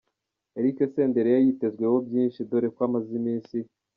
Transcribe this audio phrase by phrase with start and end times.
[0.59, 3.57] Eric Senderi yari yitezweho byinshi dore ko amaze iminsi.